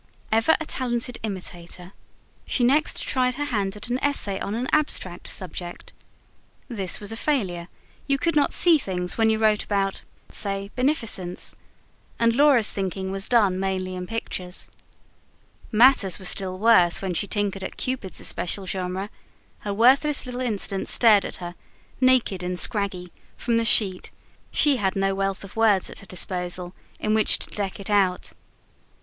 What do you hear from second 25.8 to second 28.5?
at her disposal in which to deck it out.